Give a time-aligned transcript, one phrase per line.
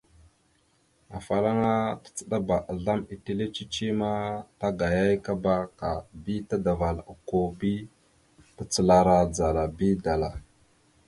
[1.17, 4.11] Afalaŋana tacəɗabá azlam etellé cici ma
[4.59, 5.89] tagayayakaba ka
[6.23, 7.73] bi tadaval okko bi
[8.55, 10.29] tacalara dzala bi dala.